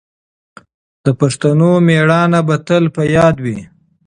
[1.03, 3.59] د پښتنو مېړانه به تل په یاد وي.